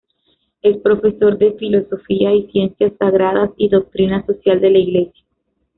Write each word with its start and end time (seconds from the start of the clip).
Es 0.63 0.77
profesor 0.77 1.37
de 1.37 1.53
Filosofía 1.53 2.33
y 2.33 2.49
Ciencias 2.51 2.93
Sagradas 2.97 3.51
y 3.55 3.69
Doctrina 3.69 4.25
Social 4.25 4.59
de 4.59 4.71
la 4.71 4.79
Iglesia. 4.79 5.23